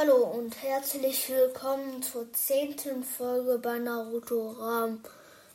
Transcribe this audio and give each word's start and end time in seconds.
Hallo 0.00 0.24
und 0.24 0.62
herzlich 0.62 1.28
willkommen 1.28 2.02
zur 2.02 2.32
zehnten 2.32 3.04
Folge 3.04 3.58
bei 3.58 3.78
Naruto 3.78 4.52
Ram. 4.52 5.02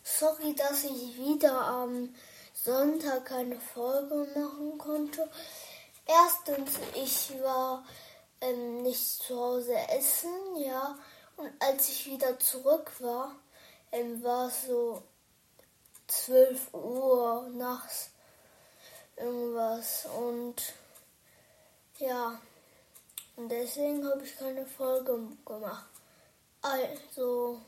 Sorry, 0.03 0.53
dass 0.53 0.83
ich 0.83 1.17
wieder 1.17 1.61
am 1.61 2.13
Sonntag 2.53 3.25
keine 3.25 3.59
Folge 3.59 4.27
machen 4.35 4.77
konnte. 4.77 5.27
Erstens, 6.05 6.73
ich 6.93 7.41
war 7.41 7.83
ähm, 8.39 8.83
nicht 8.83 9.03
zu 9.23 9.35
Hause 9.35 9.75
essen, 9.89 10.29
ja. 10.57 10.95
Und 11.37 11.51
als 11.59 11.89
ich 11.89 12.05
wieder 12.05 12.37
zurück 12.37 12.91
war, 12.99 13.35
ähm, 13.91 14.21
war 14.21 14.49
es 14.49 14.67
so 14.67 15.01
12 16.05 16.71
Uhr 16.71 17.49
nachts 17.55 18.11
irgendwas. 19.17 20.07
Und 20.15 20.61
ja, 21.97 22.39
und 23.35 23.49
deswegen 23.49 24.07
habe 24.07 24.23
ich 24.23 24.37
keine 24.37 24.65
Folge 24.65 25.19
gemacht. 25.45 25.89
Also 26.61 27.61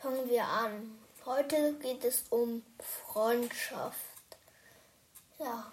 fangen 0.00 0.28
wir 0.28 0.44
an. 0.44 0.98
Heute 1.24 1.74
geht 1.74 2.04
es 2.04 2.24
um 2.30 2.64
Freundschaft. 2.80 3.98
Ja. 5.38 5.72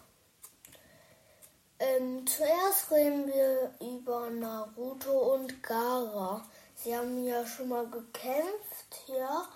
Ähm, 1.79 2.25
zuerst 2.27 2.91
reden 2.91 3.27
wir 3.27 3.73
über 3.79 4.29
Naruto 4.29 5.33
und 5.33 5.61
Gara. 5.63 6.43
Sie 6.75 6.95
haben 6.95 7.23
ja 7.25 7.45
schon 7.45 7.69
mal 7.69 7.87
gekämpft, 7.87 9.03
ja. 9.07 9.47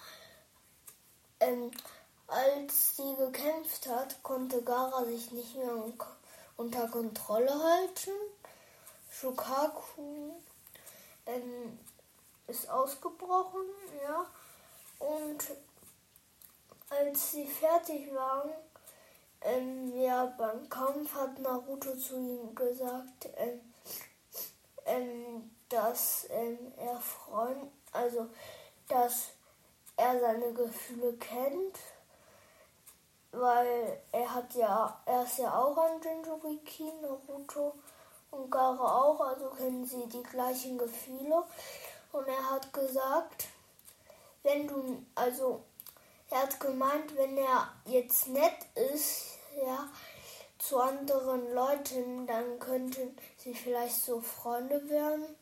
Ähm, 1.39 1.71
als 2.27 2.97
sie 2.97 3.15
gekämpft 3.17 3.87
hat, 3.87 4.21
konnte 4.23 4.61
Gara 4.61 5.05
sich 5.05 5.31
nicht 5.31 5.55
mehr 5.55 5.73
unter 6.57 6.87
Kontrolle 6.89 7.51
halten. 7.51 8.11
Shukaku 9.19 10.35
ähm, 11.25 11.79
ist 12.45 12.69
ausgebrochen, 12.69 13.65
ja. 14.03 14.27
Und 14.99 15.43
als 16.89 17.31
sie 17.31 17.47
fertig 17.47 18.13
waren, 18.13 18.51
ähm, 19.41 19.99
ja, 19.99 20.25
beim 20.37 20.69
Kampf 20.69 21.15
hat 21.15 21.39
Naruto 21.39 21.95
zu 21.95 22.15
ihm 22.15 22.53
gesagt, 22.53 23.29
ähm, 23.37 23.73
ähm, 24.85 25.51
dass 25.67 26.27
ähm, 26.29 26.73
er 26.77 26.99
Freund, 26.99 27.71
also 27.91 28.27
dass 28.87 29.29
er 29.95 30.19
seine 30.19 30.53
Gefühle 30.53 31.13
kennt, 31.17 31.79
weil 33.31 33.99
er 34.11 34.33
hat 34.35 34.53
ja, 34.53 35.01
er 35.05 35.23
ist 35.23 35.39
ja 35.39 35.57
auch 35.57 35.77
ein 35.77 36.01
Jinchuriki, 36.01 36.91
Naruto 37.01 37.73
und 38.31 38.49
Gara 38.51 39.01
auch, 39.01 39.19
also 39.19 39.49
kennen 39.49 39.85
sie 39.85 40.07
die 40.07 40.23
gleichen 40.23 40.77
Gefühle. 40.77 41.43
Und 42.11 42.27
er 42.27 42.49
hat 42.51 42.71
gesagt, 42.73 43.47
wenn 44.43 44.67
du, 44.67 45.03
also 45.15 45.63
er 46.29 46.43
hat 46.43 46.59
gemeint, 46.59 47.15
wenn 47.15 47.37
er 47.37 47.71
jetzt 47.85 48.27
nett 48.27 48.57
ist, 48.93 49.37
ja, 49.65 49.89
zu 50.59 50.79
anderen 50.79 51.53
Leuten, 51.53 52.27
dann 52.27 52.59
könnten 52.59 53.15
sie 53.37 53.53
vielleicht 53.53 54.01
so 54.03 54.21
Freunde 54.21 54.89
werden. 54.89 55.35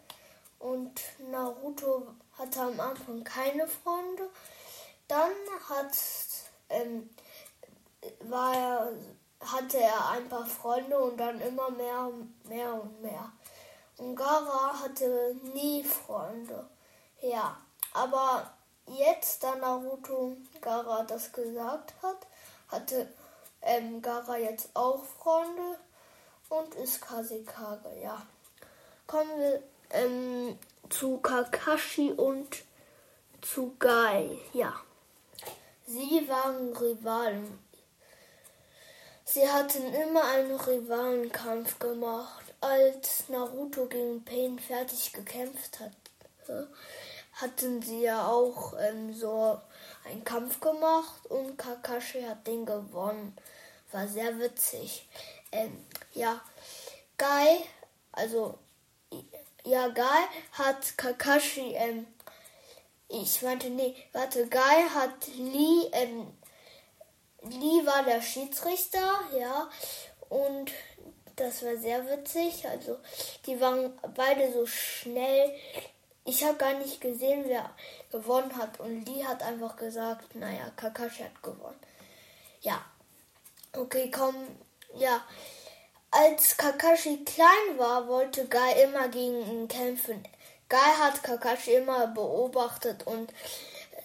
Und 0.59 1.01
Naruto 1.29 2.07
hatte 2.37 2.61
am 2.61 2.79
Anfang 2.79 3.23
keine 3.23 3.67
Freunde. 3.67 4.29
Dann 5.07 5.31
hat, 5.69 5.97
ähm, 6.69 7.09
war 8.21 8.55
er, 8.55 8.93
hatte 9.39 9.79
er 9.79 10.09
ein 10.09 10.29
paar 10.29 10.45
Freunde 10.45 10.97
und 10.97 11.17
dann 11.17 11.39
immer 11.41 11.69
mehr, 11.71 12.09
mehr 12.45 12.73
und 12.73 13.01
mehr. 13.01 13.31
Und 13.97 14.15
Gara 14.15 14.79
hatte 14.81 15.35
nie 15.53 15.83
Freunde. 15.83 16.67
Ja, 17.21 17.57
aber 17.93 18.53
jetzt, 18.87 19.43
da 19.43 19.55
Naruto 19.55 20.37
Gara 20.61 21.03
das 21.03 21.31
gesagt 21.31 21.93
hat, 22.01 22.27
hatte 22.69 23.07
ähm, 23.61 24.01
Gara 24.01 24.37
jetzt 24.37 24.69
auch 24.73 25.03
Freunde 25.03 25.79
und 26.49 26.75
ist 26.75 27.01
Kasekage, 27.01 27.89
ja. 28.01 28.21
Kommen 29.07 29.39
wir 29.39 29.63
ähm, 29.91 30.57
zu 30.89 31.17
Kakashi 31.17 32.11
und 32.11 32.63
zu 33.41 33.75
Gai, 33.79 34.39
ja. 34.53 34.73
Sie 35.87 36.27
waren 36.27 36.75
Rivalen. 36.75 37.64
Sie 39.27 39.49
hatten 39.49 39.93
immer 39.93 40.23
einen 40.23 40.55
Rivalenkampf 40.55 41.79
gemacht. 41.79 42.43
Als 42.61 43.27
Naruto 43.27 43.85
gegen 43.87 44.23
Pain 44.23 44.57
fertig 44.59 45.11
gekämpft 45.13 45.79
hat, 45.79 45.91
hatten 47.33 47.81
sie 47.81 48.01
ja 48.01 48.27
auch 48.27 48.73
ähm, 48.79 49.13
so 49.13 49.59
einen 50.05 50.23
Kampf 50.23 50.59
gemacht 50.59 51.25
und 51.27 51.57
Kakashi 51.57 52.21
hat 52.21 52.47
den 52.47 52.65
gewonnen. 52.65 53.35
War 53.91 54.07
sehr 54.07 54.39
witzig. 54.39 55.07
Ähm, 55.51 55.85
ja, 56.13 56.39
Guy, 57.17 57.59
also 58.11 58.57
ja, 59.65 59.87
Guy 59.89 60.23
hat 60.53 60.97
Kakashi, 60.97 61.73
ähm, 61.75 62.07
ich 63.07 63.41
meinte, 63.41 63.69
nee, 63.69 63.95
warte, 64.13 64.47
Guy 64.47 64.89
hat 64.93 65.27
Lee, 65.35 65.89
ähm, 65.91 66.27
Lee 67.49 67.85
war 67.85 68.03
der 68.03 68.21
Schiedsrichter, 68.21 69.19
ja, 69.37 69.69
und 70.29 70.71
das 71.35 71.63
war 71.63 71.75
sehr 71.77 72.07
witzig. 72.09 72.67
Also, 72.67 72.97
die 73.45 73.59
waren 73.59 73.97
beide 74.15 74.51
so 74.51 74.65
schnell, 74.65 75.53
ich 76.23 76.43
habe 76.43 76.57
gar 76.57 76.73
nicht 76.73 77.01
gesehen, 77.01 77.43
wer 77.47 77.69
gewonnen 78.11 78.55
hat. 78.57 78.79
Und 78.79 79.05
Lee 79.05 79.23
hat 79.23 79.43
einfach 79.43 79.75
gesagt, 79.75 80.35
naja, 80.35 80.71
Kakashi 80.75 81.23
hat 81.23 81.43
gewonnen. 81.43 81.79
Ja. 82.61 82.83
Okay, 83.73 84.09
komm. 84.09 84.35
Ja. 84.95 85.23
Als 86.09 86.57
Kakashi 86.57 87.23
klein 87.25 87.77
war, 87.77 88.07
wollte 88.07 88.47
Guy 88.47 88.83
immer 88.83 89.07
gegen 89.09 89.45
ihn 89.45 89.67
kämpfen. 89.67 90.25
Guy 90.69 90.79
hat 90.79 91.21
Kakashi 91.21 91.75
immer 91.75 92.07
beobachtet 92.07 93.05
und 93.05 93.31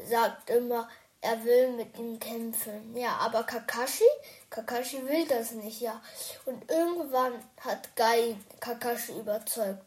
sagt 0.04 0.50
immer, 0.50 0.90
er 1.22 1.44
will 1.44 1.72
mit 1.72 1.98
ihm 1.98 2.18
kämpfen. 2.18 2.96
Ja, 2.96 3.16
aber 3.18 3.42
Kakashi, 3.44 4.04
Kakashi 4.48 5.06
will 5.06 5.26
das 5.26 5.52
nicht, 5.52 5.80
ja. 5.80 6.00
Und 6.46 6.70
irgendwann 6.70 7.34
hat 7.60 7.94
Guy 7.94 8.36
Kakashi 8.58 9.18
überzeugt. 9.18 9.84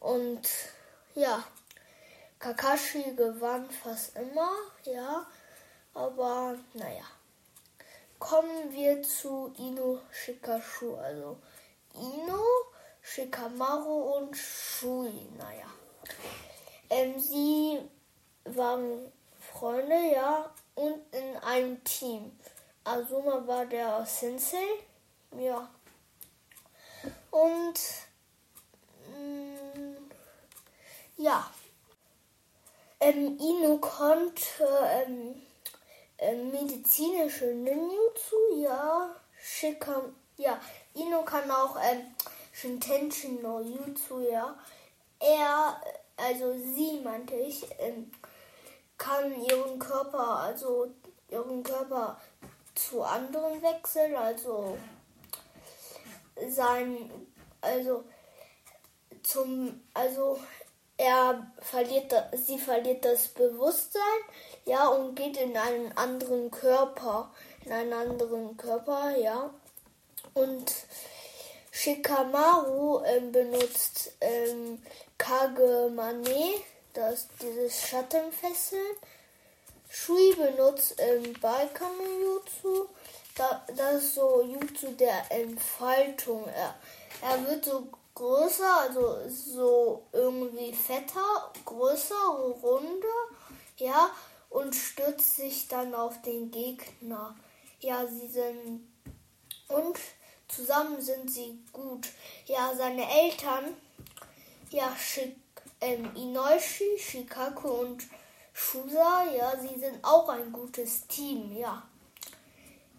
Und 0.00 0.48
ja, 1.14 1.42
Kakashi 2.38 3.14
gewann 3.16 3.70
fast 3.70 4.16
immer, 4.16 4.52
ja, 4.84 5.26
aber 5.94 6.58
naja. 6.74 7.04
Kommen 8.18 8.72
wir 8.72 9.02
zu 9.02 9.52
Ino 9.58 10.00
Shikashu, 10.10 10.96
also 10.96 11.38
Ino, 11.94 12.42
Shikamaru 13.02 14.16
und 14.16 14.36
Shui, 14.36 15.28
naja. 15.38 15.66
Ähm, 16.88 17.18
sie 17.18 17.80
waren 18.44 19.12
Freunde, 19.58 20.12
ja, 20.14 20.50
und 20.74 21.02
in 21.12 21.36
einem 21.38 21.82
Team. 21.84 22.38
Azuma 22.84 23.46
war 23.46 23.64
der 23.64 24.04
Sensei, 24.04 24.66
ja. 25.38 25.68
Und 27.30 27.80
ja. 31.16 31.50
Ähm, 33.00 33.38
Ino 33.38 33.78
konnte 33.78 34.68
ähm, 35.06 35.42
ähm, 36.18 36.50
medizinische 36.50 37.46
Ninjutsu, 37.46 38.62
ja. 38.62 39.14
Shikam, 39.42 40.14
ja. 40.36 40.60
Ino 40.94 41.22
kann 41.24 41.50
auch 41.50 41.76
ähm, 41.76 42.14
Shintenshin 42.52 43.42
no 43.42 43.60
Jutsu, 43.60 44.20
ja. 44.20 44.58
Er, 45.18 45.80
also 46.16 46.52
sie 46.52 47.00
meinte 47.02 47.34
ich, 47.34 47.66
ähm, 47.78 48.10
kann 48.98 49.42
ihren 49.42 49.78
Körper, 49.78 50.40
also 50.40 50.88
ihren 51.28 51.62
Körper 51.62 52.18
zu 52.74 53.02
anderen 53.02 53.62
wechseln, 53.62 54.14
also 54.14 54.76
sein, 56.48 57.10
also 57.60 58.04
zum, 59.22 59.82
also 59.94 60.38
er 60.96 61.50
verliert, 61.58 62.12
sie 62.34 62.58
verliert 62.58 63.04
das 63.04 63.28
Bewusstsein, 63.28 64.02
ja, 64.64 64.88
und 64.88 65.14
geht 65.14 65.36
in 65.36 65.56
einen 65.56 65.96
anderen 65.96 66.50
Körper, 66.50 67.32
in 67.64 67.72
einen 67.72 67.92
anderen 67.92 68.56
Körper, 68.56 69.16
ja. 69.16 69.50
Und 70.34 70.72
Shikamaru 71.70 73.02
ähm, 73.04 73.32
benutzt 73.32 74.12
ähm, 74.20 74.82
Kagemane, 75.18 76.54
das 76.96 77.28
dieses 77.40 77.88
Schattenfesseln. 77.88 78.96
Shui 79.88 80.34
benutzt 80.34 80.96
ähm, 80.98 81.32
Balkano 81.40 82.02
Jutsu, 82.22 82.88
da, 83.36 83.64
das 83.76 84.02
ist 84.02 84.14
so 84.14 84.42
Jutsu 84.42 84.92
der 84.92 85.30
Entfaltung. 85.30 86.46
Er, 86.48 86.74
er 87.22 87.46
wird 87.46 87.64
so 87.64 87.86
größer, 88.14 88.80
also 88.80 89.18
so 89.28 90.02
irgendwie 90.12 90.72
fetter, 90.72 91.52
größer, 91.64 92.28
runder, 92.62 93.08
ja, 93.76 94.10
und 94.50 94.74
stürzt 94.74 95.36
sich 95.36 95.68
dann 95.68 95.94
auf 95.94 96.20
den 96.22 96.50
Gegner. 96.50 97.36
Ja, 97.80 98.06
sie 98.06 98.26
sind 98.26 98.88
und 99.68 99.98
zusammen 100.48 101.00
sind 101.00 101.30
sie 101.30 101.62
gut. 101.72 102.08
Ja, 102.46 102.72
seine 102.74 103.08
Eltern, 103.22 103.76
ja, 104.70 104.94
Shik, 104.96 105.36
ähm, 105.80 106.14
Inoishi, 106.14 106.98
Shikaku 106.98 107.68
und 107.68 108.04
Shusa, 108.52 109.24
ja, 109.36 109.58
sie 109.58 109.78
sind 109.78 110.02
auch 110.02 110.28
ein 110.28 110.52
gutes 110.52 111.06
Team, 111.06 111.56
ja. 111.56 111.82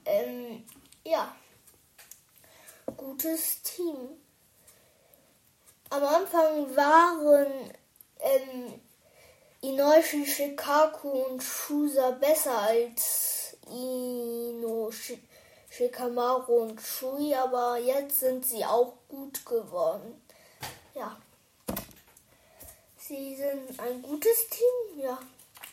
Ähm, 0.06 0.64
ja. 1.04 1.36
Gutes 2.96 3.62
Team. 3.64 3.96
Am 5.90 6.04
Anfang 6.04 6.76
waren 6.76 7.72
ähm, 8.20 8.82
Inoishi, 9.62 10.26
Shikaku 10.26 11.10
und 11.10 11.42
Shusa 11.42 12.12
besser 12.12 12.58
als 12.60 13.58
Ino, 13.70 14.92
Shikamaru 15.70 16.62
und 16.64 16.82
Shui, 16.82 17.34
aber 17.36 17.78
jetzt 17.78 18.20
sind 18.20 18.46
sie 18.46 18.64
auch 18.64 18.94
gut 19.08 19.46
geworden. 19.46 20.22
Ja. 20.94 21.18
Sie 23.08 23.36
sind 23.36 23.80
ein 23.80 24.02
gutes 24.02 24.48
Team, 24.50 25.02
ja 25.02 25.18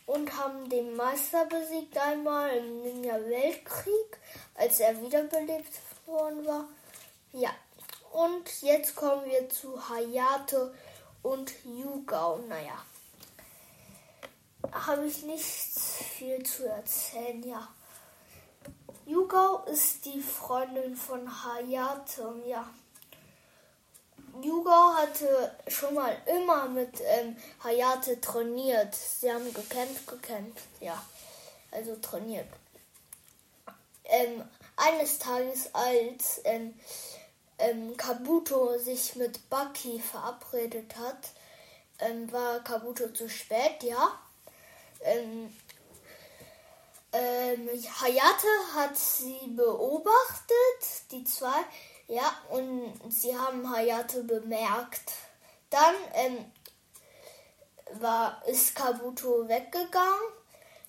und 0.07 0.37
haben 0.37 0.69
den 0.69 0.97
Meister 0.97 1.47
besiegt 1.47 1.97
einmal 1.97 2.57
im 2.57 2.83
Ninja-Weltkrieg, 2.83 4.19
als 4.55 4.81
er 4.81 5.01
wiederbelebt 5.01 5.73
worden 6.07 6.47
war. 6.47 6.69
Ja, 7.33 7.51
und 8.13 8.63
jetzt 8.63 8.95
kommen 8.95 9.25
wir 9.25 9.49
zu 9.49 9.89
Hayate 9.89 10.75
und 11.23 11.53
Yugao. 11.65 12.39
Naja, 12.49 12.85
habe 14.73 15.07
ich 15.07 15.23
nicht 15.23 15.45
viel 15.45 16.43
zu 16.45 16.67
erzählen, 16.67 17.43
ja. 17.43 17.69
Yugao 19.07 19.65
ist 19.65 20.05
die 20.05 20.21
Freundin 20.21 20.97
von 20.97 21.45
Hayate, 21.45 22.43
ja. 22.47 22.69
Yugo 24.43 24.95
hatte 24.97 25.55
schon 25.69 25.95
mal 25.95 26.17
immer 26.27 26.69
mit 26.69 27.01
ähm, 27.01 27.37
Hayate 27.63 28.21
trainiert. 28.21 28.95
Sie 28.95 29.33
haben 29.33 29.53
gekämpft, 29.53 30.07
gekämpft, 30.07 30.65
ja. 30.81 31.03
Also 31.71 31.97
trainiert. 31.97 32.47
Ähm, 34.05 34.45
eines 34.77 35.19
Tages, 35.19 35.75
als 35.75 36.41
ähm, 36.45 36.75
ähm 37.59 37.97
Kabuto 37.97 38.79
sich 38.79 39.17
mit 39.17 39.49
Baki 39.49 40.01
verabredet 40.01 40.97
hat, 40.97 41.31
ähm, 42.01 42.31
war 42.33 42.63
Kabuto 42.65 43.09
zu 43.09 43.29
spät, 43.29 43.83
ja. 43.83 44.19
Ähm, 45.03 45.55
Hayate 48.01 48.49
hat 48.75 48.97
sie 48.99 49.39
beobachtet, 49.55 51.11
die 51.13 51.23
zwei, 51.23 51.65
ja, 52.07 52.37
und 52.51 53.01
sie 53.11 53.37
haben 53.37 53.71
Hayate 53.71 54.25
bemerkt. 54.25 55.13
Dann 55.71 55.95
ähm, 56.15 56.53
war, 58.01 58.43
ist 58.47 58.75
Kabuto 58.75 59.49
weggegangen, 59.49 60.33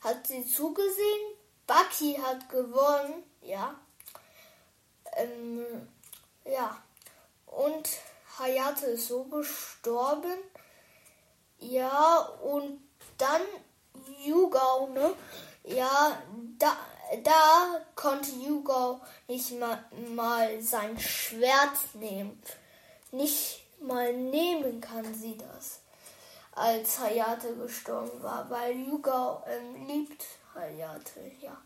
hat 0.01 0.27
sie 0.27 0.45
zugesehen. 0.45 1.35
Baki 1.67 2.19
hat 2.21 2.47
gewonnen, 2.49 3.23
ja. 3.41 3.75
Ähm, 5.15 5.87
ja. 6.45 6.77
Und 7.47 7.89
Hayate 8.37 8.87
ist 8.87 9.07
so 9.07 9.23
gestorben. 9.23 10.37
Ja, 11.57 12.17
und 12.43 12.81
dann 13.17 13.41
Yugao, 14.19 14.87
ne? 14.87 15.15
Ja, 15.63 16.21
da, 16.59 16.77
da 17.23 17.81
konnte 17.95 18.31
Yugo 18.31 18.99
nicht 19.27 19.59
mal, 19.59 19.83
mal 20.13 20.61
sein 20.61 20.99
Schwert 20.99 21.77
nehmen. 21.93 22.41
Nicht 23.11 23.63
mal 23.79 24.13
nehmen 24.13 24.81
kann 24.81 25.13
sie 25.13 25.37
das, 25.37 25.79
als 26.53 26.99
Hayate 26.99 27.55
gestorben 27.55 28.21
war, 28.21 28.49
weil 28.49 28.75
Yugo 28.75 29.41
ähm, 29.47 29.87
liebt 29.87 30.25
Hayate, 30.53 31.31
ja. 31.41 31.57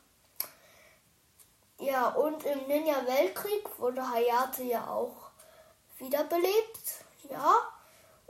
Ja, 1.80 2.10
und 2.10 2.44
im 2.44 2.68
Ninja-Weltkrieg 2.68 3.80
wurde 3.80 4.10
Hayate 4.10 4.64
ja 4.64 4.86
auch 4.88 5.30
wiederbelebt, 5.98 7.06
ja. 7.30 7.56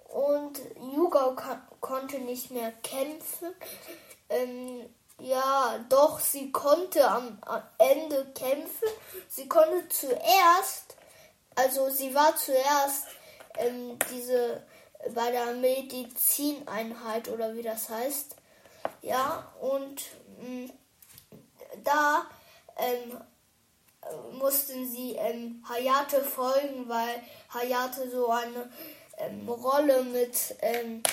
Und 0.09 0.59
Yugo 0.94 1.35
konnte 1.81 2.19
nicht 2.19 2.51
mehr 2.51 2.71
kämpfen. 2.83 3.53
Ähm, 4.29 4.94
ja, 5.19 5.86
doch, 5.89 6.19
sie 6.19 6.51
konnte 6.51 7.07
am, 7.07 7.38
Ende 7.77 8.25
kämpfen. 8.33 8.88
Sie 9.27 9.48
konnte 9.48 9.88
zuerst, 9.89 10.95
also 11.56 11.89
sie 11.89 12.13
war 12.16 12.36
zuerst 12.36 13.06
ähm, 13.57 13.98
diese 14.12 14.63
bei 15.13 15.31
der 15.31 15.54
Medizineinheit 15.54 17.30
oder 17.30 17.56
wie 17.56 17.62
das 17.62 17.89
heißt. 17.89 18.36
Ja, 19.01 19.51
und 19.60 20.04
mh, 20.39 20.48
mm, 20.48 20.71
da 21.83 22.25
ähm, 22.77 23.21
mussten 24.38 24.89
sie 24.89 25.16
ähm, 25.16 25.63
Hayate 25.68 26.24
folgen, 26.24 26.88
weil 26.88 27.21
Hayate 27.54 28.10
so 28.10 28.30
eine 28.30 28.69
ähm, 29.18 29.48
Rolle 29.48 30.04
mit 30.04 30.56
ähm, 30.62 31.04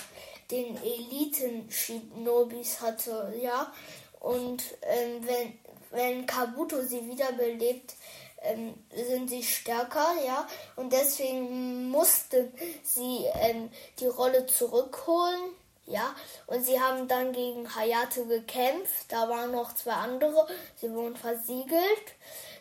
den 0.50 0.76
Eliten-Shinobis 0.82 2.80
hatte, 2.80 3.34
ja. 3.40 3.72
Und 4.20 4.62
ähm, 4.82 5.26
wenn, 5.26 5.58
wenn 5.90 6.26
Kabuto 6.26 6.82
sie 6.82 7.06
wiederbelebt, 7.06 7.94
ähm, 8.42 8.74
sind 8.94 9.28
sie 9.28 9.42
stärker, 9.42 10.14
ja. 10.26 10.46
Und 10.76 10.92
deswegen 10.92 11.88
musste 11.90 12.52
sie 12.82 13.26
ähm, 13.34 13.70
die 13.98 14.06
Rolle 14.06 14.46
zurückholen, 14.46 15.54
ja. 15.86 16.14
Und 16.46 16.64
sie 16.64 16.80
haben 16.80 17.08
dann 17.08 17.32
gegen 17.32 17.74
Hayate 17.74 18.26
gekämpft. 18.26 19.06
Da 19.08 19.28
waren 19.28 19.52
noch 19.52 19.74
zwei 19.74 19.92
andere. 19.92 20.46
Sie 20.76 20.90
wurden 20.92 21.16
versiegelt. 21.16 22.14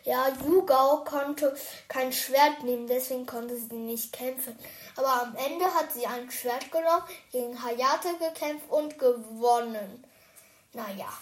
Ja, 0.04 0.28
Yugao 0.28 1.02
konnte 1.04 1.56
kein 1.88 2.12
Schwert 2.12 2.62
nehmen, 2.62 2.86
deswegen 2.86 3.26
konnte 3.26 3.56
sie 3.56 3.74
nicht 3.74 4.12
kämpfen. 4.12 4.56
Aber 4.94 5.22
am 5.22 5.34
Ende 5.34 5.64
hat 5.64 5.92
sie 5.92 6.06
ein 6.06 6.30
Schwert 6.30 6.70
genommen, 6.70 7.02
gegen 7.32 7.60
Hayate 7.60 8.16
gekämpft 8.18 8.70
und 8.70 9.00
gewonnen. 9.00 10.04
Naja, 10.72 11.12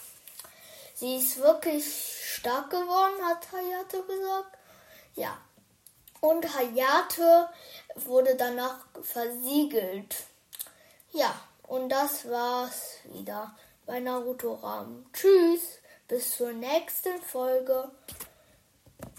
sie 0.93 1.17
ist 1.17 1.39
wirklich 1.39 1.83
stark 2.35 2.69
geworden, 2.69 3.25
hat 3.25 3.51
Hayate 3.51 4.03
gesagt. 4.03 4.55
Ja. 5.15 5.35
Und 6.21 6.55
Hayate 6.55 7.49
wurde 7.95 8.35
danach 8.35 8.85
versiegelt. 9.01 10.15
Ja, 11.11 11.33
und 11.67 11.89
das 11.89 12.29
war's 12.29 12.97
wieder 13.05 13.55
bei 13.85 13.99
Naruto 13.99 14.55
Ram. 14.55 15.05
Tschüss, 15.13 15.79
bis 16.07 16.37
zur 16.37 16.53
nächsten 16.53 17.21
Folge. 17.21 17.91